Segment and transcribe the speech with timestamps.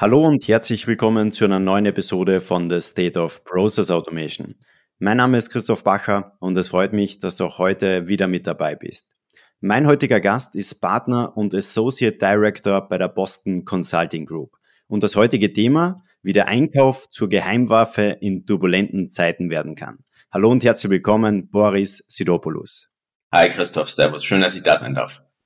[0.00, 4.54] Hallo und herzlich willkommen zu einer neuen Episode von The State of Process Automation.
[4.98, 8.46] Mein Name ist Christoph Bacher und es freut mich, dass du auch heute wieder mit
[8.46, 9.12] dabei bist.
[9.60, 14.56] Mein heutiger Gast ist Partner und Associate Director bei der Boston Consulting Group.
[14.86, 19.98] Und das heutige Thema, wie der Einkauf zur Geheimwaffe in turbulenten Zeiten werden kann.
[20.32, 22.88] Hallo und herzlich willkommen, Boris Sidopoulos.
[23.32, 25.20] Hi Christoph, Servus, schön, dass ich da sein darf.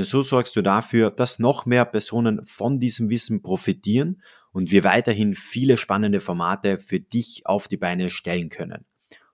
[0.00, 4.82] Denn so sorgst du dafür, dass noch mehr Personen von diesem Wissen profitieren und wir
[4.82, 8.86] weiterhin viele spannende Formate für dich auf die Beine stellen können.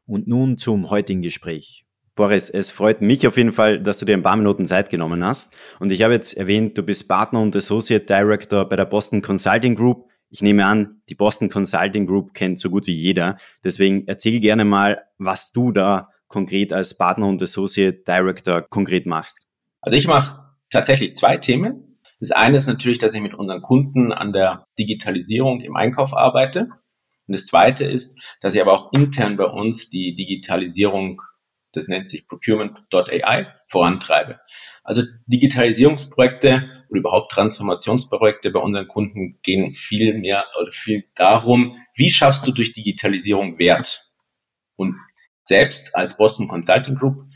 [0.06, 1.84] Und nun zum heutigen Gespräch.
[2.16, 5.24] Boris, es freut mich auf jeden Fall, dass du dir ein paar Minuten Zeit genommen
[5.24, 5.54] hast.
[5.78, 9.76] Und ich habe jetzt erwähnt, du bist Partner und Associate Director bei der Boston Consulting
[9.76, 10.10] Group.
[10.30, 13.36] Ich nehme an, die Boston Consulting Group kennt so gut wie jeder.
[13.62, 19.46] Deswegen erzähl gerne mal, was du da konkret als Partner und Associate Director konkret machst.
[19.80, 21.98] Also ich mache tatsächlich zwei Themen.
[22.20, 26.70] Das eine ist natürlich, dass ich mit unseren Kunden an der Digitalisierung im Einkauf arbeite.
[27.27, 31.20] Und das zweite ist, dass ich aber auch intern bei uns die Digitalisierung,
[31.72, 34.41] das nennt sich Procurement.ai, vorantreibe.
[34.84, 42.11] Also Digitalisierungsprojekte oder überhaupt Transformationsprojekte bei unseren Kunden gehen viel mehr oder viel darum, wie
[42.11, 44.12] schaffst du durch Digitalisierung Wert?
[44.77, 44.97] Und
[45.42, 47.27] selbst als Boston Consulting Group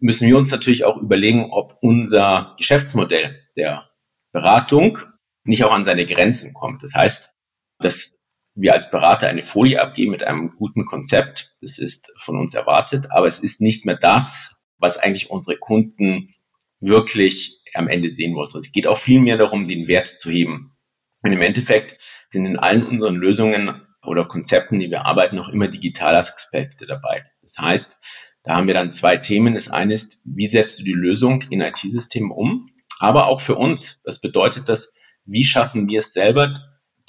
[0.00, 3.88] müssen wir uns natürlich auch überlegen, ob unser Geschäftsmodell der
[4.32, 4.98] Beratung
[5.44, 6.82] nicht auch an seine Grenzen kommt.
[6.82, 7.32] Das heißt,
[7.78, 8.18] dass
[8.54, 11.54] wir als Berater eine Folie abgeben mit einem guten Konzept.
[11.60, 16.34] Das ist von uns erwartet, aber es ist nicht mehr das, was eigentlich unsere Kunden
[16.80, 18.48] wirklich am Ende sehen wollen.
[18.48, 20.76] Es geht auch viel mehr darum, den Wert zu heben.
[21.22, 21.98] Und im Endeffekt
[22.30, 27.24] sind in allen unseren Lösungen oder Konzepten, die wir arbeiten, noch immer digitale Aspekte dabei.
[27.42, 28.00] Das heißt,
[28.48, 29.54] da haben wir dann zwei Themen.
[29.54, 32.70] Das eine ist, wie setzt du die Lösung in IT-Systemen um?
[32.98, 34.90] Aber auch für uns, das bedeutet das,
[35.26, 36.58] wie schaffen wir es selber,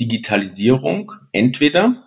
[0.01, 2.05] Digitalisierung entweder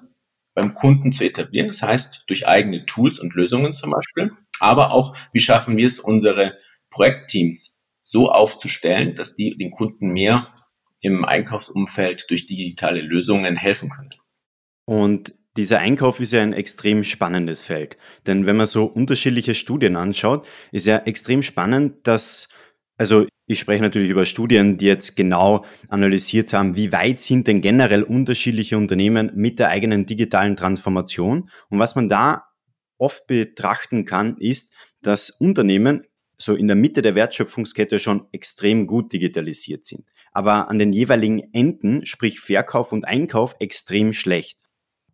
[0.55, 5.17] beim Kunden zu etablieren, das heißt durch eigene Tools und Lösungen zum Beispiel, aber auch,
[5.33, 6.59] wie schaffen wir es, unsere
[6.91, 10.55] Projektteams so aufzustellen, dass die den Kunden mehr
[11.01, 14.13] im Einkaufsumfeld durch digitale Lösungen helfen können.
[14.85, 17.97] Und dieser Einkauf ist ja ein extrem spannendes Feld.
[18.27, 22.49] Denn wenn man so unterschiedliche Studien anschaut, ist ja extrem spannend, dass,
[22.97, 27.61] also ich spreche natürlich über Studien, die jetzt genau analysiert haben, wie weit sind denn
[27.61, 31.51] generell unterschiedliche Unternehmen mit der eigenen digitalen Transformation.
[31.69, 32.45] Und was man da
[32.99, 36.05] oft betrachten kann, ist, dass Unternehmen
[36.39, 41.53] so in der Mitte der Wertschöpfungskette schon extrem gut digitalisiert sind, aber an den jeweiligen
[41.53, 44.59] Enden, sprich Verkauf und Einkauf, extrem schlecht.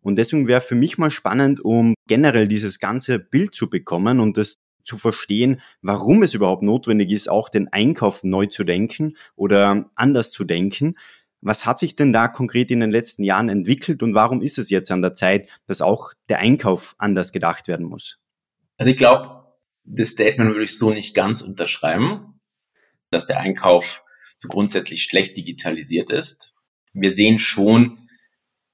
[0.01, 4.37] Und deswegen wäre für mich mal spannend, um generell dieses ganze Bild zu bekommen und
[4.37, 9.89] das zu verstehen, warum es überhaupt notwendig ist, auch den Einkauf neu zu denken oder
[9.95, 10.95] anders zu denken.
[11.41, 14.69] Was hat sich denn da konkret in den letzten Jahren entwickelt und warum ist es
[14.69, 18.17] jetzt an der Zeit, dass auch der Einkauf anders gedacht werden muss?
[18.77, 19.45] Also ich glaube,
[19.85, 22.39] das Statement würde ich so nicht ganz unterschreiben,
[23.09, 24.03] dass der Einkauf
[24.37, 26.53] so grundsätzlich schlecht digitalisiert ist.
[26.93, 28.08] Wir sehen schon,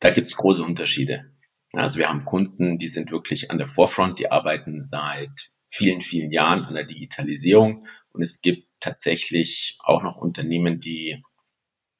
[0.05, 1.31] da gibt es große Unterschiede.
[1.73, 5.31] Also wir haben Kunden, die sind wirklich an der Forefront, die arbeiten seit
[5.71, 11.23] vielen, vielen Jahren an der Digitalisierung und es gibt tatsächlich auch noch Unternehmen, die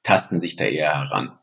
[0.04, 1.36] tasten sich da eher heran.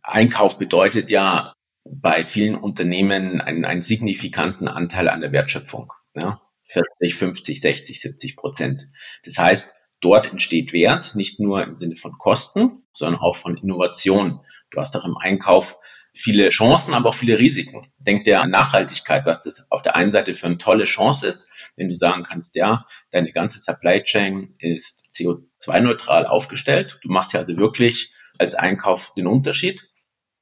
[0.00, 1.52] Einkauf bedeutet ja
[1.84, 5.92] bei vielen Unternehmen einen, einen signifikanten Anteil an der Wertschöpfung.
[6.14, 6.40] Ja?
[6.66, 8.82] 40, 50, 60, 70 Prozent.
[9.24, 14.40] Das heißt, dort entsteht Wert, nicht nur im Sinne von Kosten, sondern auch von Innovation.
[14.70, 15.76] Du hast auch im Einkauf
[16.18, 17.86] viele Chancen, aber auch viele Risiken.
[17.98, 21.48] Denk dir an Nachhaltigkeit, was das auf der einen Seite für eine tolle Chance ist,
[21.76, 26.98] wenn du sagen kannst, ja, deine ganze Supply Chain ist CO2-neutral aufgestellt.
[27.02, 29.88] Du machst ja also wirklich als Einkauf den Unterschied.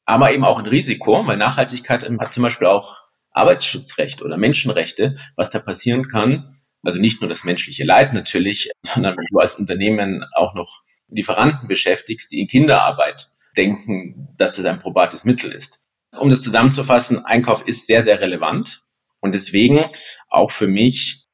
[0.05, 2.97] Aber eben auch ein Risiko, weil Nachhaltigkeit hat zum Beispiel auch
[3.33, 6.61] Arbeitsschutzrecht oder Menschenrechte, was da passieren kann.
[6.83, 11.69] Also nicht nur das menschliche Leid natürlich, sondern wenn du als Unternehmen auch noch Lieferanten
[11.69, 15.81] beschäftigst, die in Kinderarbeit denken, dass das ein probates Mittel ist.
[16.13, 18.83] Um das zusammenzufassen, Einkauf ist sehr, sehr relevant.
[19.21, 19.87] Und deswegen
[20.29, 21.27] auch für mich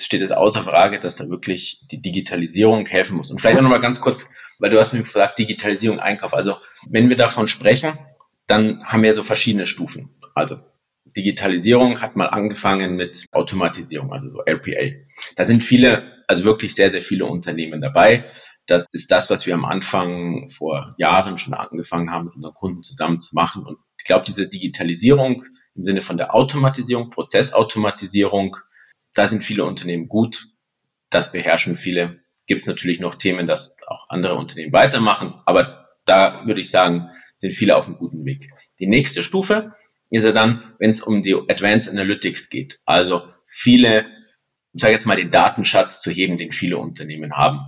[0.00, 3.30] steht es außer Frage, dass da wirklich die Digitalisierung helfen muss.
[3.30, 6.34] Und vielleicht noch mal ganz kurz, weil du hast mir gesagt, Digitalisierung, Einkauf.
[6.34, 6.56] Also
[6.88, 7.98] wenn wir davon sprechen,
[8.46, 10.10] dann haben wir so verschiedene Stufen.
[10.34, 10.58] Also
[11.16, 14.94] Digitalisierung hat mal angefangen mit Automatisierung, also so RPA.
[15.36, 18.24] Da sind viele, also wirklich sehr, sehr viele Unternehmen dabei.
[18.68, 22.82] Das ist das, was wir am Anfang vor Jahren schon angefangen haben, mit unseren Kunden
[22.82, 23.64] zusammen zu machen.
[23.64, 25.44] Und ich glaube, diese Digitalisierung
[25.74, 28.58] im Sinne von der Automatisierung, Prozessautomatisierung,
[29.14, 30.48] da sind viele Unternehmen gut.
[31.08, 32.20] Das beherrschen viele.
[32.46, 35.40] Gibt es natürlich noch Themen, dass auch andere Unternehmen weitermachen.
[35.46, 38.50] Aber da würde ich sagen, sind viele auf einem guten Weg.
[38.80, 39.74] Die nächste Stufe
[40.10, 42.80] ist ja dann, wenn es um die Advanced Analytics geht.
[42.84, 44.04] Also viele,
[44.74, 47.60] ich sage jetzt mal, den Datenschatz zu heben, den viele Unternehmen haben.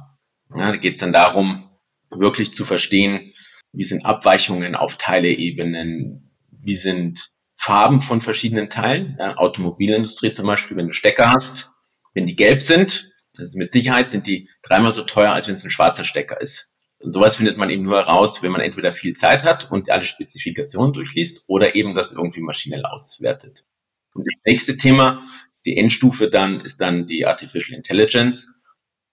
[0.55, 1.71] Ja, da geht es dann darum,
[2.11, 3.33] wirklich zu verstehen,
[3.73, 7.21] wie sind Abweichungen auf Teileebenen, wie sind
[7.57, 11.71] Farben von verschiedenen Teilen, ja, Automobilindustrie zum Beispiel, wenn du Stecker hast,
[12.15, 15.55] wenn die gelb sind, das ist mit Sicherheit sind die dreimal so teuer, als wenn
[15.55, 16.69] es ein schwarzer Stecker ist.
[16.99, 20.05] Und sowas findet man eben nur heraus, wenn man entweder viel Zeit hat und alle
[20.05, 23.65] Spezifikationen durchliest oder eben das irgendwie maschinell auswertet.
[24.13, 28.60] Und das nächste Thema ist die Endstufe dann, ist dann die Artificial Intelligence.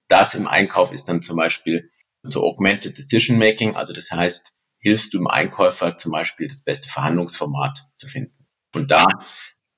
[0.08, 1.90] Das im Einkauf ist dann zum Beispiel
[2.24, 6.90] so Augmented Decision Making, also das heißt, hilfst du dem Einkäufer zum Beispiel das beste
[6.90, 8.48] Verhandlungsformat zu finden.
[8.74, 9.06] Und da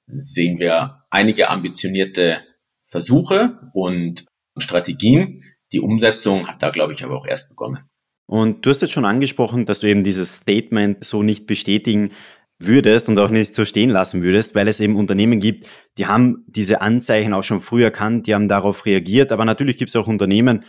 [0.08, 2.44] sehen wir einige ambitionierte
[2.88, 4.26] Versuche und
[4.58, 5.44] Strategien.
[5.72, 7.90] Die Umsetzung hat da, glaube ich, aber auch erst begonnen.
[8.26, 12.12] Und du hast jetzt schon angesprochen, dass du eben dieses Statement so nicht bestätigen
[12.60, 15.68] würdest und auch nicht so stehen lassen würdest, weil es eben Unternehmen gibt,
[15.98, 19.90] die haben diese Anzeichen auch schon früh erkannt, die haben darauf reagiert, aber natürlich gibt
[19.90, 20.66] es auch Unternehmen,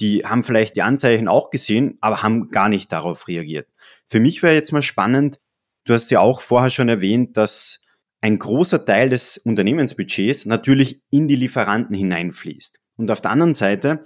[0.00, 3.68] die haben vielleicht die Anzeichen auch gesehen, aber haben gar nicht darauf reagiert.
[4.08, 5.38] Für mich wäre jetzt mal spannend,
[5.84, 7.80] du hast ja auch vorher schon erwähnt, dass
[8.20, 12.78] ein großer Teil des Unternehmensbudgets natürlich in die Lieferanten hineinfließt.
[12.96, 14.02] Und auf der anderen Seite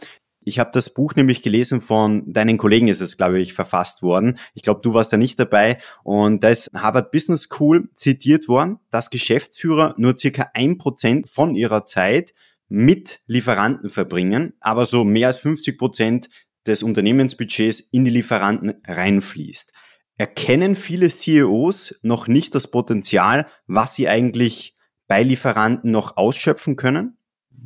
[0.48, 4.38] ich habe das Buch nämlich gelesen von deinen Kollegen, ist es, glaube ich, verfasst worden.
[4.54, 5.78] Ich glaube, du warst da nicht dabei.
[6.02, 11.54] Und da ist Harvard Business School zitiert worden, dass Geschäftsführer nur circa ein Prozent von
[11.54, 12.32] ihrer Zeit
[12.68, 16.28] mit Lieferanten verbringen, aber so mehr als 50 Prozent
[16.66, 19.72] des Unternehmensbudgets in die Lieferanten reinfließt.
[20.16, 24.74] Erkennen viele CEOs noch nicht das Potenzial, was sie eigentlich
[25.06, 27.17] bei Lieferanten noch ausschöpfen können?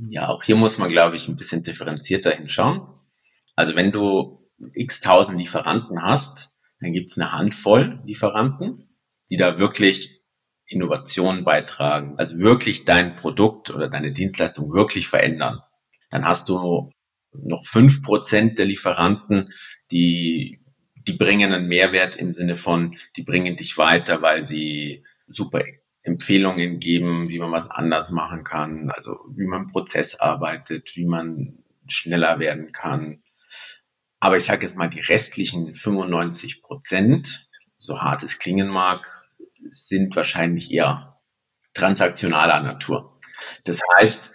[0.08, 2.86] Ja, auch hier muss man, glaube ich, ein bisschen differenzierter hinschauen.
[3.56, 8.88] Also wenn du x tausend Lieferanten hast, dann gibt es eine Handvoll Lieferanten,
[9.30, 10.22] die da wirklich
[10.66, 15.60] Innovationen beitragen, also wirklich dein Produkt oder deine Dienstleistung wirklich verändern.
[16.10, 16.92] Dann hast du
[17.32, 19.52] noch fünf Prozent der Lieferanten,
[19.90, 20.64] die,
[21.06, 25.62] die bringen einen Mehrwert im Sinne von, die bringen dich weiter, weil sie super
[26.02, 31.62] Empfehlungen geben, wie man was anders machen kann, also wie man Prozess arbeitet, wie man
[31.88, 33.22] schneller werden kann.
[34.18, 39.04] Aber ich sage jetzt mal, die restlichen 95 Prozent, so hart es klingen mag,
[39.72, 41.20] sind wahrscheinlich eher
[41.74, 43.20] transaktionaler Natur.
[43.64, 44.32] Das heißt,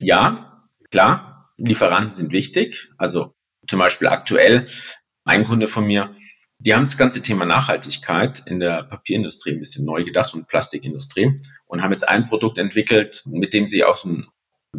[0.00, 2.90] ja, klar, Lieferanten sind wichtig.
[2.98, 3.34] Also
[3.68, 4.68] zum Beispiel aktuell,
[5.24, 6.14] ein Kunde von mir,
[6.58, 11.40] die haben das ganze Thema Nachhaltigkeit in der Papierindustrie ein bisschen neu gedacht und Plastikindustrie
[11.66, 14.28] und haben jetzt ein Produkt entwickelt, mit dem sie aus, dem,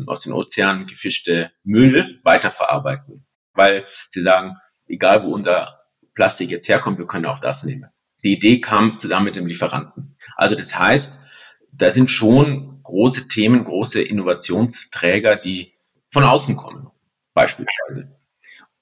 [0.05, 3.25] aus den Ozeanen gefischte Müll weiterverarbeiten.
[3.53, 5.79] Weil sie sagen, egal wo unser
[6.15, 7.89] Plastik jetzt herkommt, wir können auch das nehmen.
[8.23, 10.17] Die Idee kam zusammen mit dem Lieferanten.
[10.35, 11.21] Also das heißt,
[11.71, 15.73] da sind schon große Themen, große Innovationsträger, die
[16.11, 16.89] von außen kommen,
[17.33, 18.18] beispielsweise.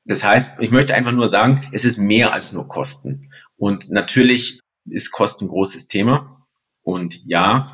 [0.07, 3.29] Das heißt, ich möchte einfach nur sagen, es ist mehr als nur Kosten.
[3.57, 6.47] Und natürlich ist Kosten ein großes Thema.
[6.81, 7.67] Und ja,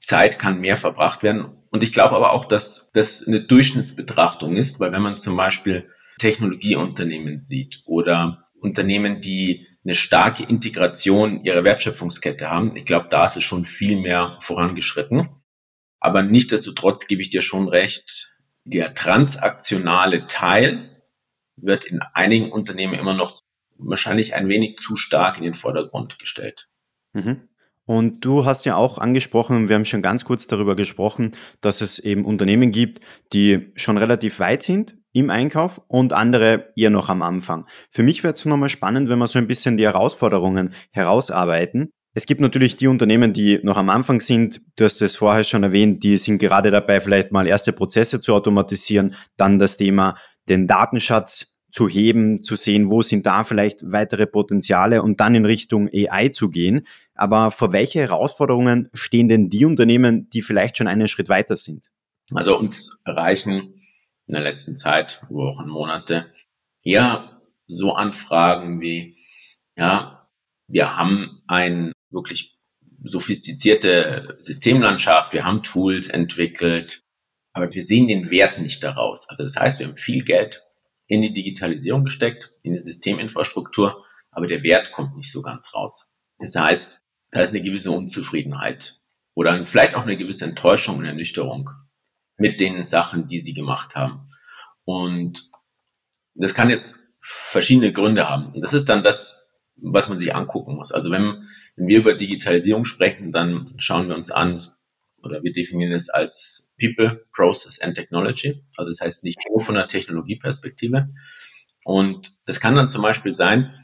[0.00, 1.58] Zeit kann mehr verbracht werden.
[1.70, 5.90] Und ich glaube aber auch, dass das eine Durchschnittsbetrachtung ist, weil wenn man zum Beispiel
[6.18, 13.36] Technologieunternehmen sieht oder Unternehmen, die eine starke Integration ihrer Wertschöpfungskette haben, ich glaube, da ist
[13.36, 15.28] es schon viel mehr vorangeschritten.
[16.00, 18.30] Aber nichtsdestotrotz gebe ich dir schon recht,
[18.64, 20.93] der transaktionale Teil
[21.56, 23.40] wird in einigen Unternehmen immer noch
[23.76, 26.68] wahrscheinlich ein wenig zu stark in den Vordergrund gestellt.
[27.12, 27.48] Mhm.
[27.86, 31.98] Und du hast ja auch angesprochen, wir haben schon ganz kurz darüber gesprochen, dass es
[31.98, 33.00] eben Unternehmen gibt,
[33.32, 37.66] die schon relativ weit sind im Einkauf und andere eher noch am Anfang.
[37.90, 41.90] Für mich wäre es nochmal spannend, wenn wir so ein bisschen die Herausforderungen herausarbeiten.
[42.16, 44.60] Es gibt natürlich die Unternehmen, die noch am Anfang sind.
[44.76, 48.34] Du hast es vorher schon erwähnt, die sind gerade dabei, vielleicht mal erste Prozesse zu
[48.34, 49.14] automatisieren.
[49.36, 50.14] Dann das Thema
[50.48, 55.44] den Datenschatz zu heben, zu sehen, wo sind da vielleicht weitere Potenziale und dann in
[55.44, 56.86] Richtung AI zu gehen.
[57.14, 61.90] Aber vor welche Herausforderungen stehen denn die Unternehmen, die vielleicht schon einen Schritt weiter sind?
[62.32, 63.82] Also uns erreichen
[64.26, 66.32] in der letzten Zeit, Wochen, Monate,
[66.82, 69.18] eher so Anfragen wie,
[69.76, 70.28] ja,
[70.68, 72.56] wir haben ein wirklich
[73.02, 77.03] sophistizierte Systemlandschaft, wir haben Tools entwickelt,
[77.54, 79.28] aber wir sehen den Wert nicht daraus.
[79.30, 80.62] Also das heißt, wir haben viel Geld
[81.06, 86.14] in die Digitalisierung gesteckt, in die Systeminfrastruktur, aber der Wert kommt nicht so ganz raus.
[86.38, 89.00] Das heißt, da ist eine gewisse Unzufriedenheit
[89.34, 91.70] oder vielleicht auch eine gewisse Enttäuschung und Ernüchterung
[92.36, 94.28] mit den Sachen, die sie gemacht haben.
[94.84, 95.50] Und
[96.34, 98.52] das kann jetzt verschiedene Gründe haben.
[98.52, 99.46] Und das ist dann das,
[99.76, 100.90] was man sich angucken muss.
[100.90, 104.66] Also wenn, wenn wir über Digitalisierung sprechen, dann schauen wir uns an,
[105.24, 108.62] oder wir definieren es als People, Process and Technology.
[108.76, 111.08] Also das heißt nicht nur von der Technologieperspektive.
[111.84, 113.74] Und das kann dann zum Beispiel sein,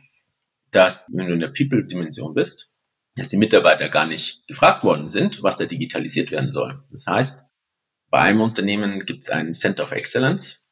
[0.70, 2.68] dass wenn du in der People-Dimension bist,
[3.16, 6.82] dass die Mitarbeiter gar nicht gefragt worden sind, was da digitalisiert werden soll.
[6.90, 7.44] Das heißt,
[8.08, 10.68] bei einem Unternehmen gibt es ein Center of Excellence.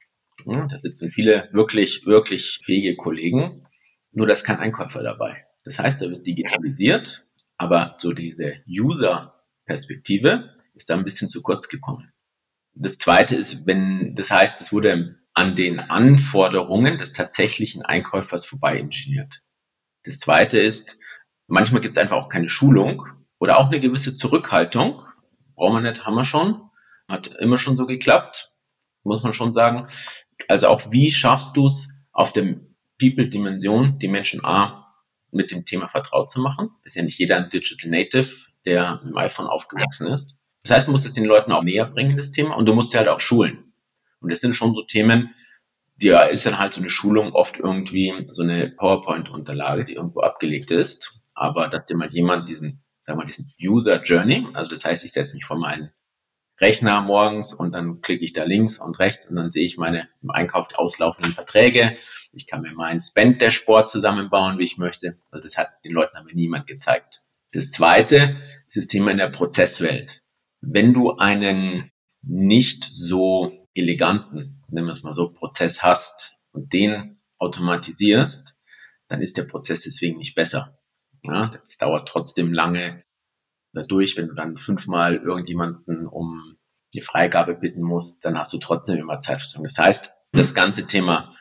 [0.46, 3.66] Da sitzen viele wirklich, wirklich fähige Kollegen.
[4.12, 5.44] Nur da ist kein Einkäufer dabei.
[5.64, 11.68] Das heißt, da wird digitalisiert, aber so diese User-Perspektive ist da ein bisschen zu kurz
[11.68, 12.12] gekommen.
[12.74, 18.78] Das zweite ist, wenn, das heißt, es wurde an den Anforderungen des tatsächlichen Einkäufers vorbei
[18.78, 19.42] ingeniert.
[20.04, 20.98] Das zweite ist,
[21.48, 23.04] manchmal gibt es einfach auch keine Schulung
[23.38, 25.02] oder auch eine gewisse Zurückhaltung.
[25.54, 26.62] Brauchen wir nicht, haben wir schon.
[27.08, 28.52] Hat immer schon so geklappt,
[29.02, 29.88] muss man schon sagen.
[30.46, 32.60] Also auch wie schaffst du es auf der
[33.00, 34.94] People-Dimension, die Menschen A
[35.30, 36.70] mit dem Thema vertraut zu machen?
[36.84, 40.37] Ist ja nicht jeder ein Digital Native, der dem iPhone aufgewachsen ist.
[40.68, 42.90] Das heißt, du musst es den Leuten auch näher bringen, das Thema, und du musst
[42.90, 43.72] sie halt auch schulen.
[44.20, 45.34] Und das sind schon so Themen,
[45.96, 50.70] die ist dann halt so eine Schulung oft irgendwie so eine PowerPoint-Unterlage, die irgendwo abgelegt
[50.70, 51.18] ist.
[51.32, 55.06] Aber dass dir mal jemand diesen, sagen wir mal, diesen User Journey, also das heißt,
[55.06, 55.90] ich setze mich vor meinen
[56.60, 60.10] Rechner morgens und dann klicke ich da links und rechts und dann sehe ich meine
[60.22, 61.96] im Einkauf auslaufenden Verträge.
[62.32, 65.16] Ich kann mir meinen Spend-Dashboard zusammenbauen, wie ich möchte.
[65.30, 67.22] Also das hat den Leuten aber niemand gezeigt.
[67.52, 70.20] Das zweite ist das Thema in der Prozesswelt.
[70.60, 71.90] Wenn du einen
[72.22, 78.56] nicht so eleganten, nennen wir es mal so, Prozess hast und den automatisierst,
[79.08, 80.78] dann ist der Prozess deswegen nicht besser.
[81.22, 83.04] Ja, das dauert trotzdem lange,
[83.72, 86.56] dadurch, wenn du dann fünfmal irgendjemanden um
[86.94, 89.64] die Freigabe bitten musst, dann hast du trotzdem immer Zeitverschiebung.
[89.64, 91.34] Das heißt, das ganze Thema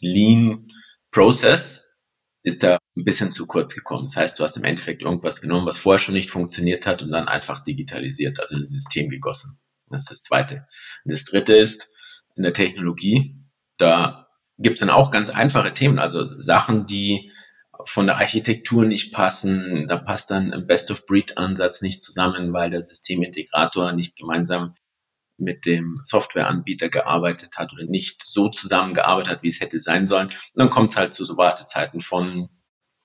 [0.00, 0.68] Lean
[1.10, 1.96] Process
[2.42, 4.06] ist da ein bisschen zu kurz gekommen.
[4.06, 7.10] Das heißt, du hast im Endeffekt irgendwas genommen, was vorher schon nicht funktioniert hat und
[7.10, 9.58] dann einfach digitalisiert, also in ein System gegossen.
[9.88, 10.66] Das ist das Zweite.
[11.04, 11.90] Und das Dritte ist,
[12.36, 13.36] in der Technologie,
[13.78, 17.30] da gibt es dann auch ganz einfache Themen, also Sachen, die
[17.86, 19.88] von der Architektur nicht passen.
[19.88, 24.74] Da passt dann ein Best-of-Breed-Ansatz nicht zusammen, weil der Systemintegrator nicht gemeinsam
[25.36, 30.28] mit dem Softwareanbieter gearbeitet hat oder nicht so zusammengearbeitet hat, wie es hätte sein sollen.
[30.28, 32.48] Und dann kommt es halt zu so Wartezeiten von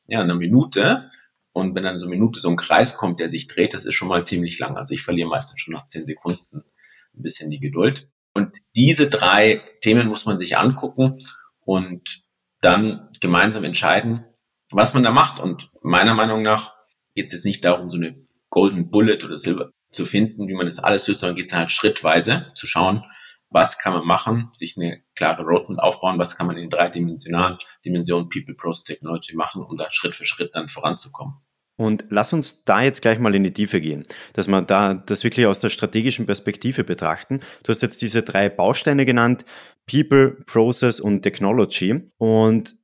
[0.10, 1.10] ja, einer Minute.
[1.52, 3.96] Und wenn dann so eine Minute so ein Kreis kommt, der sich dreht, das ist
[3.96, 4.78] schon mal ziemlich lang.
[4.78, 6.64] Also ich verliere meistens schon nach zehn Sekunden
[7.16, 8.10] ein bisschen die Geduld.
[8.34, 11.20] Und diese drei Themen muss man sich angucken
[11.62, 12.24] und
[12.62, 14.26] dann gemeinsam entscheiden,
[14.72, 15.40] was man da macht.
[15.40, 16.74] Und meiner Meinung nach
[17.16, 18.16] geht es jetzt nicht darum, so eine
[18.50, 21.72] Golden Bullet oder Silber zu finden, wie man das alles löst, sondern geht es halt
[21.72, 23.04] schrittweise zu schauen,
[23.50, 28.30] was kann man machen, sich eine klare Roadmap aufbauen, was kann man in dreidimensionalen Dimensionen
[28.30, 31.36] People, Process, Technology machen, um da Schritt für Schritt dann voranzukommen.
[31.80, 35.24] Und lass uns da jetzt gleich mal in die Tiefe gehen, dass wir da das
[35.24, 37.40] wirklich aus der strategischen Perspektive betrachten.
[37.64, 39.46] Du hast jetzt diese drei Bausteine genannt,
[39.90, 42.12] People, Process und Technology.
[42.18, 42.76] Und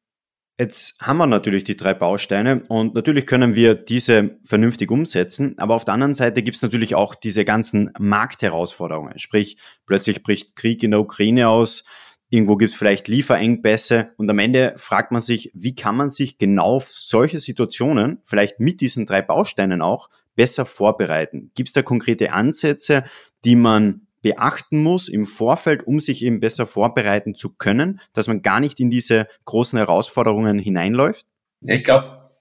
[0.57, 5.75] Jetzt haben wir natürlich die drei Bausteine und natürlich können wir diese vernünftig umsetzen, aber
[5.75, 9.19] auf der anderen Seite gibt es natürlich auch diese ganzen Marktherausforderungen.
[9.19, 11.83] Sprich, plötzlich bricht Krieg in der Ukraine aus,
[12.29, 16.37] irgendwo gibt es vielleicht Lieferengpässe und am Ende fragt man sich, wie kann man sich
[16.37, 21.51] genau auf solche Situationen, vielleicht mit diesen drei Bausteinen auch, besser vorbereiten?
[21.55, 23.03] Gibt es da konkrete Ansätze,
[23.43, 28.41] die man beachten muss im Vorfeld, um sich eben besser vorbereiten zu können, dass man
[28.41, 31.27] gar nicht in diese großen Herausforderungen hineinläuft?
[31.61, 32.31] Ich glaube,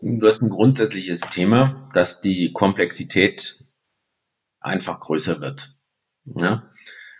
[0.00, 3.64] du hast ein grundsätzliches Thema, dass die Komplexität
[4.60, 5.74] einfach größer wird.
[6.26, 6.70] Ja?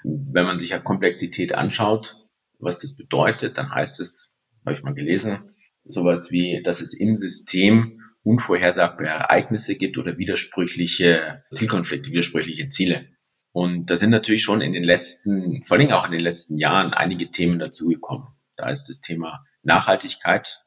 [0.04, 2.14] Wenn man sich ja Komplexität anschaut,
[2.60, 4.30] was das bedeutet, dann heißt es,
[4.64, 11.42] habe ich mal gelesen, sowas wie, dass es im System unvorhersagbare Ereignisse gibt oder widersprüchliche
[11.50, 13.15] Zielkonflikte, widersprüchliche Ziele.
[13.56, 16.92] Und da sind natürlich schon in den letzten, vor allem auch in den letzten Jahren
[16.92, 18.26] einige Themen dazugekommen.
[18.54, 20.62] Da ist das Thema Nachhaltigkeit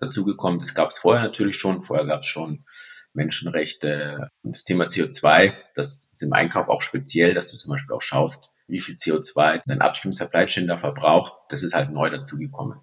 [0.00, 0.58] dazugekommen.
[0.58, 1.84] Das gab es vorher natürlich schon.
[1.84, 2.64] Vorher gab es schon
[3.12, 4.30] Menschenrechte.
[4.42, 8.02] Und das Thema CO2, das ist im Einkauf auch speziell, dass du zum Beispiel auch
[8.02, 11.34] schaust, wie viel CO2 dein Upstream Supply Chain da verbraucht.
[11.50, 12.80] Das ist halt neu dazugekommen.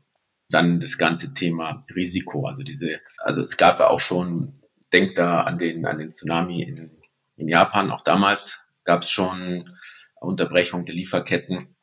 [0.50, 2.48] Dann das ganze Thema Risiko.
[2.48, 4.54] Also diese, also es gab ja auch schon
[4.94, 7.02] denke da an den, an den Tsunami in,
[7.36, 7.92] in Japan.
[7.92, 9.78] Auch damals gab es schon
[10.20, 11.76] Unterbrechung der Lieferketten.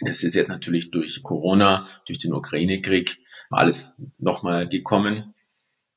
[0.00, 3.16] Das ist jetzt natürlich durch Corona, durch den Ukraine-Krieg
[3.50, 5.34] alles nochmal gekommen.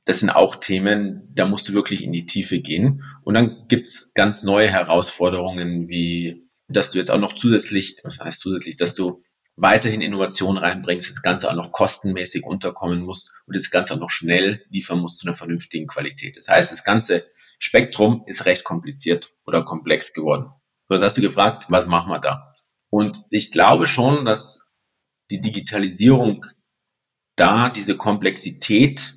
[0.05, 3.03] Das sind auch Themen, da musst du wirklich in die Tiefe gehen.
[3.23, 8.39] Und dann gibt's ganz neue Herausforderungen, wie dass du jetzt auch noch zusätzlich, was heißt
[8.39, 9.23] zusätzlich, dass du
[9.55, 14.09] weiterhin Innovation reinbringst, das Ganze auch noch kostenmäßig unterkommen musst und das Ganze auch noch
[14.09, 16.37] schnell liefern musst zu einer vernünftigen Qualität.
[16.37, 17.25] Das heißt, das ganze
[17.63, 20.49] Spektrum ist recht kompliziert oder komplex geworden.
[20.87, 22.55] So, jetzt hast du gefragt, was machen wir da?
[22.89, 24.67] Und ich glaube schon, dass
[25.29, 26.45] die Digitalisierung
[27.35, 29.13] da diese Komplexität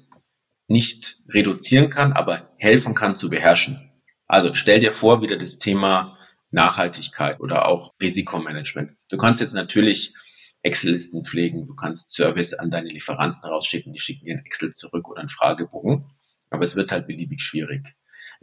[0.68, 3.90] nicht reduzieren kann, aber helfen kann zu beherrschen.
[4.26, 6.18] Also stell dir vor, wieder das Thema
[6.50, 8.92] Nachhaltigkeit oder auch Risikomanagement.
[9.10, 10.14] Du kannst jetzt natürlich
[10.62, 15.08] Excel-Listen pflegen, du kannst Service an deine Lieferanten rausschicken, die schicken dir ein Excel zurück
[15.08, 16.10] oder einen Fragebogen,
[16.50, 17.94] aber es wird halt beliebig schwierig.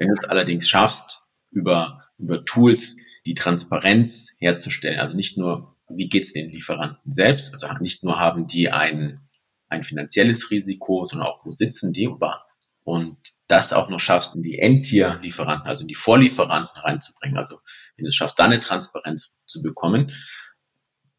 [0.01, 6.10] Wenn du es allerdings schaffst, über, über Tools die Transparenz herzustellen, also nicht nur, wie
[6.10, 9.22] geht's den Lieferanten selbst, also nicht nur haben die ein,
[9.70, 12.10] ein finanzielles Risiko, sondern auch, wo sitzen die
[12.84, 13.17] und
[13.48, 17.60] das auch noch schaffst, in die Endtier-Lieferanten, also in die Vorlieferanten reinzubringen, also
[17.96, 20.13] wenn du es schaffst, da eine Transparenz zu bekommen,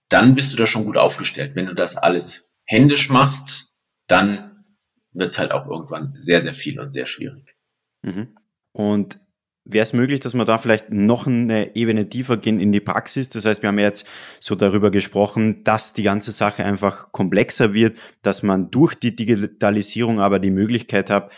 [0.08, 1.54] dann bist du da schon gut aufgestellt.
[1.54, 3.72] Wenn du das alles händisch machst,
[4.08, 4.64] dann
[5.12, 7.54] wird es halt auch irgendwann sehr, sehr viel und sehr schwierig.
[8.02, 8.34] Mhm.
[8.72, 9.20] Und
[9.64, 13.30] wäre es möglich, dass wir da vielleicht noch eine Ebene tiefer gehen in die Praxis?
[13.30, 14.06] Das heißt, wir haben ja jetzt
[14.40, 20.20] so darüber gesprochen, dass die ganze Sache einfach komplexer wird, dass man durch die Digitalisierung
[20.20, 21.30] aber die Möglichkeit hat,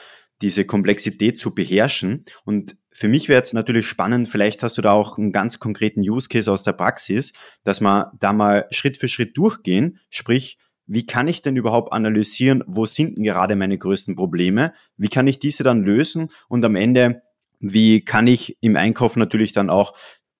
[0.43, 2.25] diese Komplexität zu beherrschen.
[2.45, 6.01] Und für mich wäre jetzt natürlich spannend, vielleicht hast du da auch einen ganz konkreten
[6.01, 7.33] Use Case aus der Praxis,
[7.65, 12.63] dass wir da mal Schritt für Schritt durchgehen, sprich, wie kann ich denn überhaupt analysieren,
[12.67, 14.73] wo sind denn gerade meine größten Probleme?
[14.97, 16.29] Wie kann ich diese dann lösen?
[16.49, 17.23] Und am Ende,
[17.61, 19.95] wie kann ich im Einkauf natürlich dann auch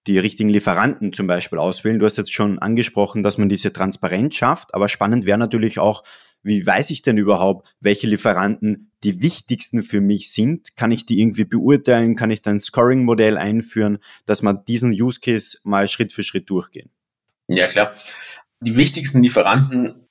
[0.07, 1.99] die richtigen Lieferanten zum Beispiel auswählen?
[1.99, 6.05] Du hast jetzt schon angesprochen, dass man diese Transparenz schafft, aber spannend wäre natürlich auch,
[6.43, 10.77] wie weiß ich denn überhaupt, welche Lieferanten die wichtigsten für mich sind?
[10.77, 12.17] Kann ich die irgendwie beurteilen?
[12.17, 16.51] Kann ich dann ein Scoring-Modell einführen, dass man diesen Use Case mal Schritt für Schritt
[16.51, 16.91] durchgehen?
[17.49, 17.95] Ja, klar.
[18.61, 20.04] Die wichtigsten Lieferanten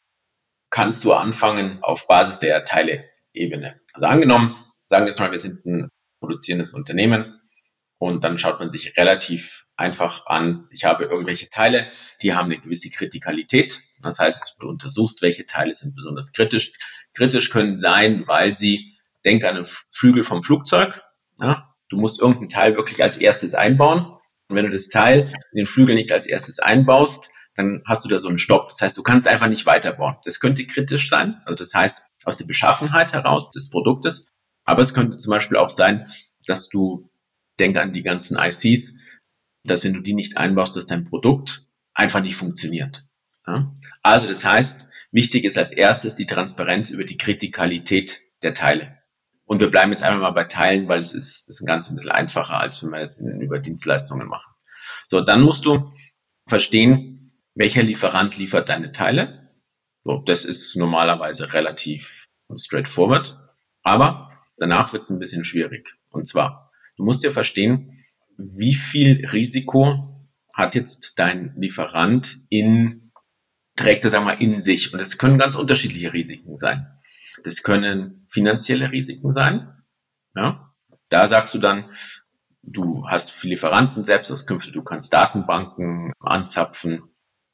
[0.73, 3.79] kannst du anfangen auf Basis der Teile-Ebene.
[3.93, 7.39] Also angenommen, sagen wir jetzt mal, wir sind ein produzierendes Unternehmen
[7.99, 11.85] und dann schaut man sich relativ einfach an, ich habe irgendwelche Teile,
[12.23, 13.81] die haben eine gewisse Kritikalität.
[14.01, 16.73] Das heißt, du untersuchst, welche Teile sind besonders kritisch.
[17.13, 21.03] Kritisch können sein, weil sie, denk an den Flügel vom Flugzeug.
[21.39, 24.17] Ja, du musst irgendein Teil wirklich als erstes einbauen.
[24.47, 28.19] Und wenn du das Teil, den Flügel nicht als erstes einbaust, dann hast du da
[28.19, 28.69] so einen Stopp.
[28.69, 30.15] Das heißt, du kannst einfach nicht weiterbauen.
[30.25, 31.39] Das könnte kritisch sein.
[31.45, 34.31] Also das heißt, aus der Beschaffenheit heraus des Produktes.
[34.65, 36.11] Aber es könnte zum Beispiel auch sein,
[36.45, 37.09] dass du,
[37.59, 38.97] denk an die ganzen ICs,
[39.63, 43.05] dass wenn du die nicht einbaust, dass dein Produkt einfach nicht funktioniert.
[43.45, 43.73] Ja?
[44.01, 48.97] Also das heißt, wichtig ist als erstes die Transparenz über die Kritikalität der Teile.
[49.45, 51.95] Und wir bleiben jetzt einfach mal bei Teilen, weil es ist, ist ein ganz ein
[51.95, 54.51] bisschen einfacher, als wenn wir es über Dienstleistungen machen.
[55.05, 55.91] So, dann musst du
[56.47, 57.12] verstehen,
[57.55, 59.51] welcher Lieferant liefert deine Teile.
[60.03, 63.37] So, das ist normalerweise relativ straightforward.
[63.83, 65.95] Aber danach wird es ein bisschen schwierig.
[66.09, 68.05] Und zwar, du musst dir verstehen,
[68.37, 73.11] wie viel Risiko hat jetzt dein Lieferant in,
[73.75, 74.93] trägt er, sagen wir, in sich?
[74.93, 76.87] Und das können ganz unterschiedliche Risiken sein.
[77.43, 79.73] Das können finanzielle Risiken sein.
[80.35, 80.73] Ja?
[81.09, 81.89] Da sagst du dann,
[82.61, 87.03] du hast Lieferanten, Selbstauskünfte, du kannst Datenbanken anzapfen.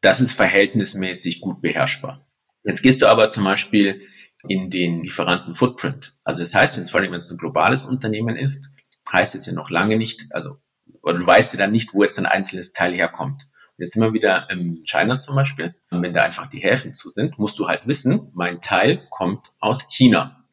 [0.02, 2.26] Das ist verhältnismäßig gut beherrschbar.
[2.64, 4.02] Jetzt gehst du aber zum Beispiel
[4.48, 6.16] in den Lieferanten-Footprint.
[6.24, 8.72] Also das heißt, vor allem wenn es ein globales Unternehmen ist,
[9.12, 10.58] heißt es ja noch lange nicht, also
[11.02, 13.44] oder du weißt ja dann nicht, wo jetzt ein einzelnes Teil herkommt.
[13.44, 15.76] Und jetzt wir wieder in China zum Beispiel.
[15.90, 19.88] Wenn da einfach die Häfen zu sind, musst du halt wissen, mein Teil kommt aus
[19.90, 20.44] China.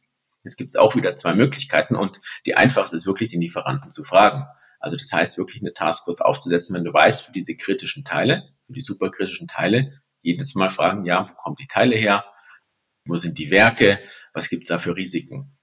[0.44, 4.04] Jetzt gibt es auch wieder zwei Möglichkeiten und die einfachste ist wirklich, den Lieferanten zu
[4.04, 4.46] fragen.
[4.86, 8.72] Also das heißt, wirklich eine Taskforce aufzusetzen, wenn du weißt, für diese kritischen Teile, für
[8.72, 12.24] die superkritischen Teile, jedes Mal fragen, ja, wo kommen die Teile her?
[13.04, 13.98] Wo sind die Werke?
[14.32, 15.58] Was gibt es da für Risiken?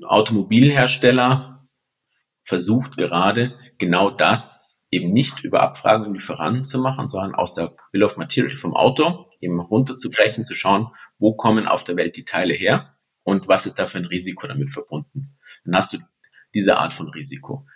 [0.00, 1.68] Ein Automobilhersteller
[2.44, 7.76] versucht gerade genau das eben nicht über Abfragen und Lieferanten zu machen, sondern aus der
[7.92, 12.24] Bill of Material vom Auto eben runterzubrechen, zu schauen, wo kommen auf der Welt die
[12.24, 15.36] Teile her und was ist da für ein Risiko damit verbunden.
[15.66, 15.98] Dann hast du
[16.54, 17.66] diese Art von Risiko.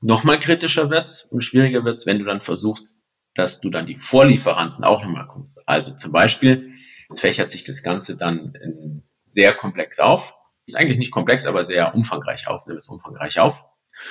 [0.00, 2.94] Nochmal kritischer wird's und schwieriger wird's, wenn du dann versuchst,
[3.34, 5.62] dass du dann die Vorlieferanten auch nochmal kommst.
[5.66, 6.74] Also zum Beispiel,
[7.08, 10.34] es fächert sich das Ganze dann sehr komplex auf.
[10.66, 13.64] Ist eigentlich nicht komplex, aber sehr umfangreich auf, nimmt es umfangreich auf.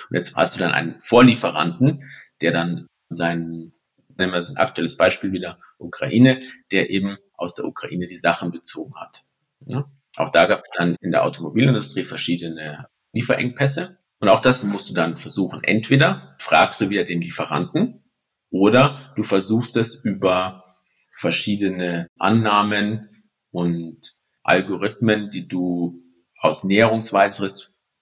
[0.09, 2.09] Und jetzt hast du dann einen Vorlieferanten,
[2.41, 3.73] der dann sein,
[4.17, 8.95] nehmen wir ein aktuelles Beispiel wieder, Ukraine, der eben aus der Ukraine die Sachen bezogen
[8.99, 9.23] hat.
[9.65, 9.89] Ja?
[10.15, 13.99] Auch da gab es dann in der Automobilindustrie verschiedene Lieferengpässe.
[14.19, 15.63] Und auch das musst du dann versuchen.
[15.63, 18.03] Entweder fragst du wieder den Lieferanten
[18.49, 20.75] oder du versuchst es über
[21.11, 26.01] verschiedene Annahmen und Algorithmen, die du
[26.39, 27.47] aus Näherungsweise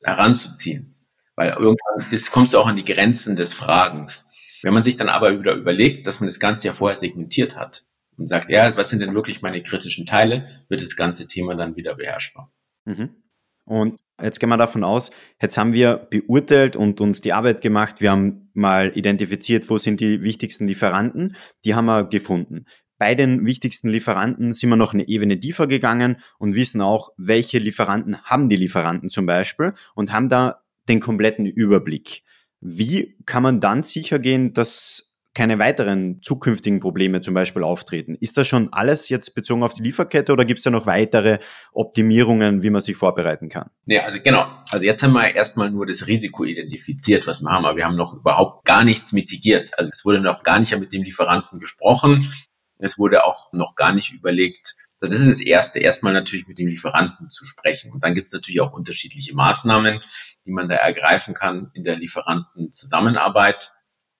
[0.04, 0.96] heranzuziehen.
[1.36, 4.30] Weil irgendwann ist, kommst du auch an die Grenzen des Fragens.
[4.62, 7.86] Wenn man sich dann aber wieder überlegt, dass man das Ganze ja vorher segmentiert hat
[8.18, 11.76] und sagt, ja, was sind denn wirklich meine kritischen Teile, wird das ganze Thema dann
[11.76, 12.52] wieder beherrschbar.
[12.86, 13.24] Mhm.
[13.66, 18.02] Und jetzt gehen wir davon aus, jetzt haben wir beurteilt und uns die Arbeit gemacht.
[18.02, 21.36] Wir haben mal identifiziert, wo sind die wichtigsten Lieferanten.
[21.66, 22.66] Die haben wir gefunden.
[22.98, 27.60] Bei den wichtigsten Lieferanten sind wir noch eine Ebene tiefer gegangen und wissen auch, welche
[27.60, 32.24] Lieferanten haben die Lieferanten zum Beispiel und haben da den kompletten Überblick.
[32.62, 35.05] Wie kann man dann sicher gehen, dass
[35.36, 38.16] keine weiteren zukünftigen Probleme zum Beispiel auftreten?
[38.20, 41.40] Ist das schon alles jetzt bezogen auf die Lieferkette oder gibt es da noch weitere
[41.74, 43.70] Optimierungen, wie man sich vorbereiten kann?
[43.86, 44.48] Ja, also genau.
[44.72, 47.98] Also jetzt haben wir erstmal nur das Risiko identifiziert, was wir haben, aber wir haben
[47.98, 49.78] noch überhaupt gar nichts mitigiert.
[49.78, 52.34] Also es wurde noch gar nicht mit dem Lieferanten gesprochen.
[52.78, 56.68] Es wurde auch noch gar nicht überlegt, das ist das Erste, erstmal natürlich mit dem
[56.68, 57.92] Lieferanten zu sprechen.
[57.92, 60.02] Und dann gibt es natürlich auch unterschiedliche Maßnahmen,
[60.46, 63.74] die man da ergreifen kann in der Lieferantenzusammenarbeit.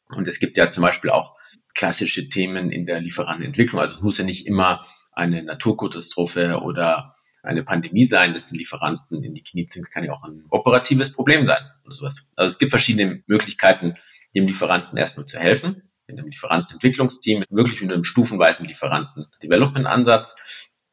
[0.10, 1.36] Und es gibt ja zum Beispiel auch
[1.74, 3.82] klassische Themen in der Lieferantenentwicklung.
[3.82, 9.24] Also es muss ja nicht immer eine Naturkatastrophe oder eine Pandemie sein, dass die Lieferanten
[9.24, 12.30] in die Knie zwingt, kann ja auch ein operatives Problem sein oder sowas.
[12.36, 13.96] Also es gibt verschiedene Möglichkeiten,
[14.34, 20.36] dem Lieferanten erstmal zu helfen in einem Lieferantenentwicklungsteam, wirklich mit einem stufenweisen Lieferanten-Development-Ansatz.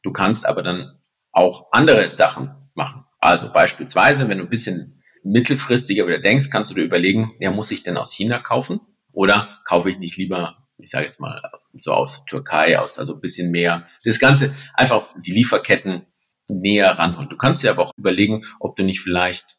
[0.02, 0.98] Du kannst aber dann
[1.32, 3.04] auch andere Sachen machen.
[3.18, 7.70] Also beispielsweise, wenn du ein bisschen mittelfristiger wieder denkst, kannst du dir überlegen, ja, muss
[7.70, 8.80] ich denn aus China kaufen?
[9.12, 11.42] Oder kaufe ich nicht lieber, ich sage jetzt mal,
[11.80, 13.86] so aus Türkei, aus, also ein bisschen mehr.
[14.04, 16.06] Das Ganze einfach die Lieferketten
[16.48, 17.28] näher ranholen.
[17.28, 19.56] Du kannst dir aber auch überlegen, ob du nicht vielleicht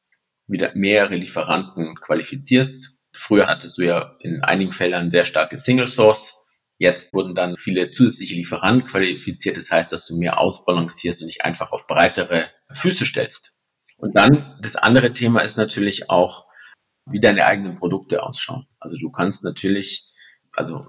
[0.47, 6.49] wieder mehrere Lieferanten qualifizierst, Früher hattest du ja in einigen Fällen sehr starke Single Source.
[6.79, 9.55] Jetzt wurden dann viele zusätzliche Lieferanten qualifiziert.
[9.55, 13.55] Das heißt, dass du mehr ausbalancierst und dich einfach auf breitere Füße stellst.
[13.97, 16.45] Und dann das andere Thema ist natürlich auch,
[17.05, 18.65] wie deine eigenen Produkte ausschauen.
[18.79, 20.11] Also du kannst natürlich,
[20.51, 20.87] also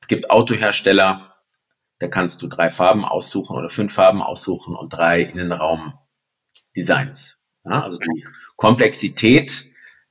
[0.00, 1.34] es gibt Autohersteller,
[1.98, 7.44] da kannst du drei Farben aussuchen oder fünf Farben aussuchen und drei Innenraumdesigns.
[7.64, 8.26] Ja, also die
[8.56, 9.64] Komplexität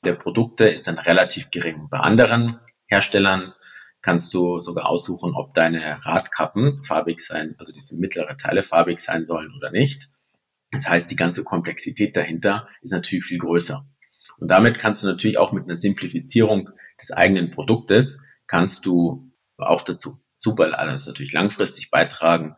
[0.04, 1.88] der Produkte ist dann relativ gering.
[1.90, 3.54] Bei anderen Herstellern
[4.02, 9.26] kannst du sogar aussuchen, ob deine Radkappen farbig sein, also diese mittlere Teile farbig sein
[9.26, 10.10] sollen oder nicht.
[10.72, 13.86] Das heißt, die ganze Komplexität dahinter ist natürlich viel größer.
[14.38, 16.70] Und damit kannst du natürlich auch mit einer Simplifizierung
[17.00, 22.56] des eigenen Produktes kannst du auch dazu super alles natürlich langfristig beitragen,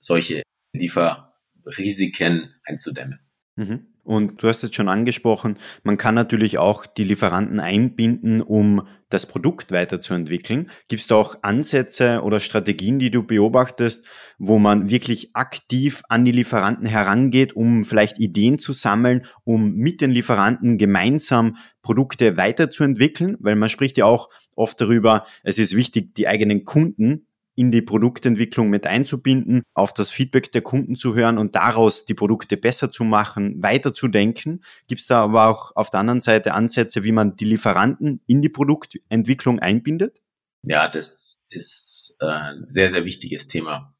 [0.00, 3.20] solche Lieferrisiken einzudämmen.
[3.56, 3.89] Mhm.
[4.02, 9.26] Und du hast es schon angesprochen, man kann natürlich auch die Lieferanten einbinden, um das
[9.26, 10.70] Produkt weiterzuentwickeln.
[10.88, 14.06] Gibt es da auch Ansätze oder Strategien, die du beobachtest,
[14.38, 20.00] wo man wirklich aktiv an die Lieferanten herangeht, um vielleicht Ideen zu sammeln, um mit
[20.00, 23.36] den Lieferanten gemeinsam Produkte weiterzuentwickeln?
[23.40, 27.26] Weil man spricht ja auch oft darüber, es ist wichtig, die eigenen Kunden
[27.60, 32.14] in die Produktentwicklung mit einzubinden, auf das Feedback der Kunden zu hören und daraus die
[32.14, 34.64] Produkte besser zu machen, weiterzudenken.
[34.88, 38.40] Gibt es da aber auch auf der anderen Seite Ansätze, wie man die Lieferanten in
[38.40, 40.22] die Produktentwicklung einbindet?
[40.62, 43.94] Ja, das ist äh, ein sehr, sehr wichtiges Thema.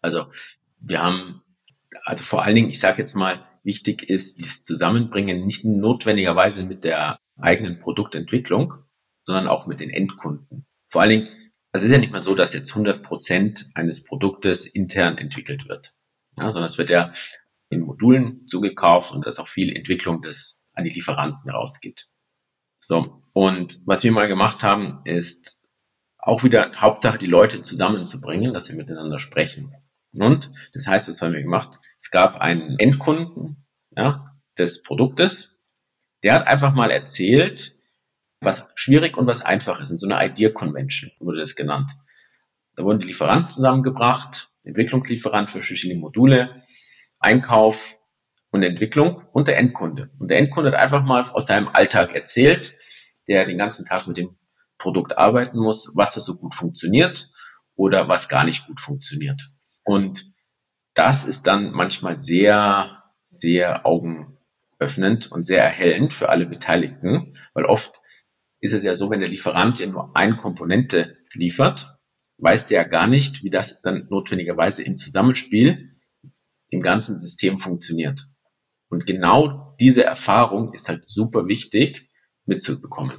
[0.00, 0.26] Also
[0.80, 1.42] wir haben,
[2.04, 6.82] also vor allen Dingen, ich sage jetzt mal, wichtig ist das Zusammenbringen nicht notwendigerweise mit
[6.82, 8.74] der eigenen Produktentwicklung,
[9.24, 10.66] sondern auch mit den Endkunden.
[10.90, 11.28] Vor allen Dingen
[11.78, 15.94] es ist ja nicht mehr so, dass jetzt 100 Prozent eines Produktes intern entwickelt wird,
[16.36, 17.12] ja, sondern es wird ja
[17.70, 22.08] in Modulen zugekauft und dass auch viel Entwicklung des an die Lieferanten rausgeht.
[22.80, 23.22] So.
[23.32, 25.60] Und was wir mal gemacht haben, ist
[26.18, 29.72] auch wieder Hauptsache die Leute zusammenzubringen, dass sie miteinander sprechen.
[30.12, 31.78] Und das heißt, was haben wir gemacht?
[31.98, 34.20] Es gab einen Endkunden ja,
[34.56, 35.58] des Produktes,
[36.22, 37.77] der hat einfach mal erzählt,
[38.40, 39.90] was schwierig und was einfach ist.
[39.90, 41.90] In so einer Idea Convention wurde das genannt.
[42.76, 46.62] Da wurden die Lieferanten zusammengebracht, Entwicklungslieferant für verschiedene Module,
[47.18, 47.96] Einkauf
[48.50, 50.10] und Entwicklung und der Endkunde.
[50.18, 52.76] Und der Endkunde hat einfach mal aus seinem Alltag erzählt,
[53.26, 54.36] der den ganzen Tag mit dem
[54.78, 57.30] Produkt arbeiten muss, was das so gut funktioniert
[57.74, 59.42] oder was gar nicht gut funktioniert.
[59.84, 60.24] Und
[60.94, 64.38] das ist dann manchmal sehr, sehr Augen
[64.78, 68.00] öffnend und sehr erhellend für alle Beteiligten, weil oft
[68.60, 71.96] ist es ja so, wenn der Lieferant ja nur eine Komponente liefert,
[72.38, 75.96] weiß der ja gar nicht, wie das dann notwendigerweise im Zusammenspiel
[76.70, 78.26] im ganzen System funktioniert.
[78.88, 82.08] Und genau diese Erfahrung ist halt super wichtig
[82.46, 83.18] mitzubekommen.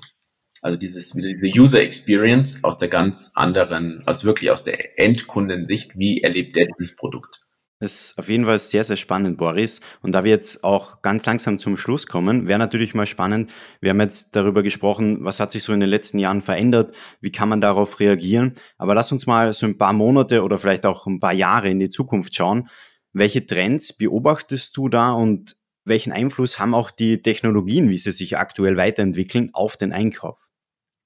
[0.61, 6.21] Also dieses, diese User Experience aus der ganz anderen, aus wirklich aus der Endkundensicht, wie
[6.21, 7.45] erlebt der dieses Produkt?
[7.81, 9.79] Ist auf jeden Fall sehr, sehr spannend, Boris.
[10.01, 13.49] Und da wir jetzt auch ganz langsam zum Schluss kommen, wäre natürlich mal spannend.
[13.79, 17.31] Wir haben jetzt darüber gesprochen, was hat sich so in den letzten Jahren verändert, wie
[17.31, 18.55] kann man darauf reagieren.
[18.77, 21.79] Aber lass uns mal so ein paar Monate oder vielleicht auch ein paar Jahre in
[21.79, 22.67] die Zukunft schauen.
[23.13, 28.37] Welche Trends beobachtest du da und welchen Einfluss haben auch die Technologien, wie sie sich
[28.37, 30.49] aktuell weiterentwickeln, auf den Einkauf?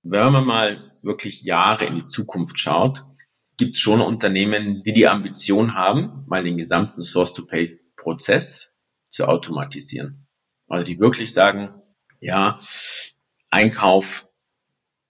[0.02, 3.06] Wenn man mal wirklich Jahre in die Zukunft schaut,
[3.58, 8.74] gibt es schon Unternehmen, die die Ambition haben, mal den gesamten Source-to-Pay-Prozess
[9.10, 10.28] zu automatisieren.
[10.68, 11.82] Also die wirklich sagen,
[12.20, 12.62] ja,
[13.50, 14.28] Einkauf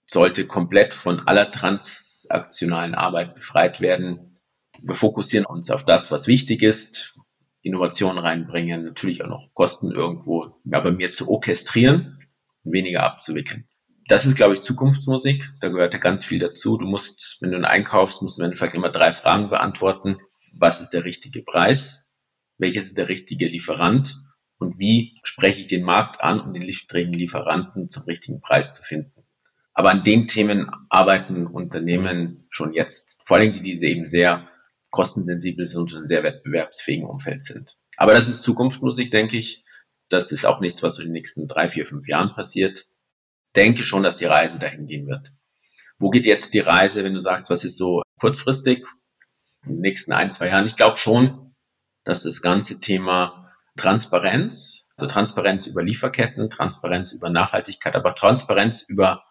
[0.06, 4.40] sollte komplett von aller transaktionalen Arbeit befreit werden.
[4.82, 7.18] Wir fokussieren uns auf das, was wichtig ist,
[7.62, 12.18] Innovation reinbringen, natürlich auch noch Kosten irgendwo, aber mehr zu orchestrieren,
[12.62, 13.66] weniger abzuwickeln
[14.08, 15.50] das ist, glaube ich, Zukunftsmusik.
[15.60, 16.76] Da gehört ja ganz viel dazu.
[16.76, 20.18] Du musst, wenn du einkaufst, musst du im Endeffekt immer drei Fragen beantworten.
[20.52, 22.10] Was ist der richtige Preis?
[22.58, 24.16] Welches ist der richtige Lieferant?
[24.58, 28.82] Und wie spreche ich den Markt an, um den richtigen Lieferanten zum richtigen Preis zu
[28.82, 29.24] finden?
[29.72, 33.16] Aber an den Themen arbeiten Unternehmen schon jetzt.
[33.24, 34.48] Vor allem die, die eben sehr
[34.90, 37.76] kostensensibel sind und in sehr wettbewerbsfähigen Umfeld sind.
[37.96, 39.64] Aber das ist Zukunftsmusik, denke ich.
[40.10, 42.86] Das ist auch nichts, was in den nächsten drei, vier, fünf Jahren passiert
[43.56, 45.32] denke schon, dass die Reise dahin gehen wird.
[45.98, 48.84] Wo geht jetzt die Reise, wenn du sagst, was ist so kurzfristig
[49.64, 50.66] in den nächsten ein, zwei Jahren?
[50.66, 51.54] Ich glaube schon,
[52.04, 59.24] dass das ganze Thema Transparenz, also Transparenz über Lieferketten, Transparenz über Nachhaltigkeit, aber Transparenz über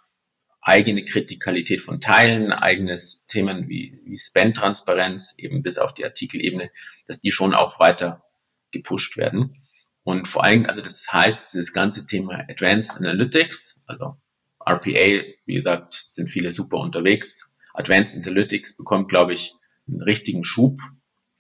[0.62, 6.72] eigene Kritikalität von Teilen, eigenes Themen wie, wie Spend-Transparenz, eben bis auf die Artikelebene,
[7.06, 8.24] dass die schon auch weiter
[8.72, 9.63] gepusht werden.
[10.04, 14.18] Und vor allem, also das heißt, dieses ganze Thema Advanced Analytics, also
[14.66, 17.50] RPA, wie gesagt, sind viele super unterwegs.
[17.74, 19.56] Advanced Analytics bekommt, glaube ich,
[19.88, 20.80] einen richtigen Schub,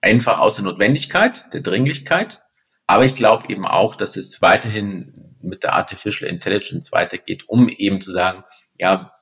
[0.01, 2.41] einfach aus der Notwendigkeit, der Dringlichkeit.
[2.87, 8.01] Aber ich glaube eben auch, dass es weiterhin mit der Artificial Intelligence weitergeht, um eben
[8.01, 8.43] zu sagen,
[8.77, 9.13] ja,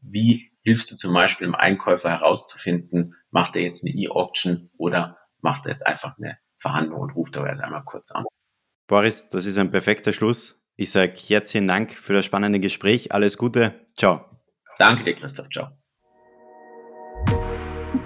[0.00, 5.66] wie hilfst du zum Beispiel dem Einkäufer herauszufinden, macht er jetzt eine E-Auction oder macht
[5.66, 8.24] er jetzt einfach eine Verhandlung und ruft er jetzt einmal kurz an.
[8.86, 10.60] Boris, das ist ein perfekter Schluss.
[10.76, 13.12] Ich sage herzlichen Dank für das spannende Gespräch.
[13.12, 13.74] Alles Gute.
[13.96, 14.24] Ciao.
[14.78, 15.48] Danke dir, Christoph.
[15.50, 15.68] Ciao.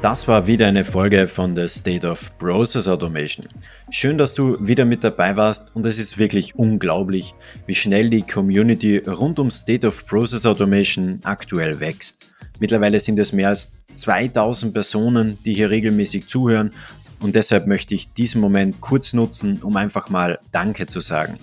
[0.02, 3.48] Das war wieder eine Folge von The State of Process Automation.
[3.90, 7.34] Schön, dass du wieder mit dabei warst und es ist wirklich unglaublich,
[7.66, 12.34] wie schnell die Community rund um State of Process Automation aktuell wächst.
[12.60, 16.72] Mittlerweile sind es mehr als 2000 Personen, die hier regelmäßig zuhören
[17.26, 21.40] und deshalb möchte ich diesen Moment kurz nutzen, um einfach mal Danke zu sagen.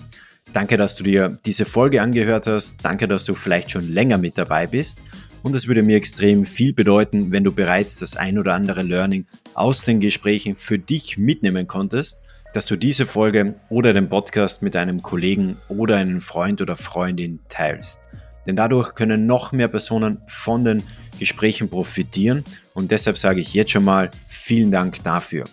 [0.54, 2.82] Danke, dass du dir diese Folge angehört hast.
[2.82, 4.98] Danke, dass du vielleicht schon länger mit dabei bist.
[5.42, 9.26] Und es würde mir extrem viel bedeuten, wenn du bereits das ein oder andere Learning
[9.52, 12.22] aus den Gesprächen für dich mitnehmen konntest,
[12.54, 17.40] dass du diese Folge oder den Podcast mit einem Kollegen oder einem Freund oder Freundin
[17.50, 18.00] teilst.
[18.46, 20.82] Denn dadurch können noch mehr Personen von den
[21.18, 22.42] Gesprächen profitieren
[22.72, 25.44] und deshalb sage ich jetzt schon mal vielen Dank dafür.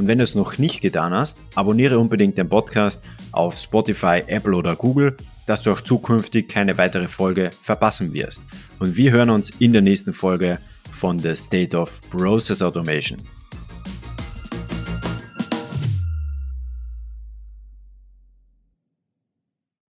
[0.00, 4.56] Und wenn du es noch nicht getan hast, abonniere unbedingt den Podcast auf Spotify, Apple
[4.56, 8.42] oder Google, dass du auch zukünftig keine weitere Folge verpassen wirst.
[8.78, 10.58] Und wir hören uns in der nächsten Folge
[10.90, 13.18] von The State of Process Automation.